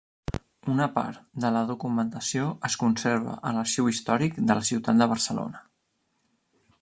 [0.75, 5.63] Una part de la documentació es conserva a l'Arxiu Històric de la Ciutat de Barcelona.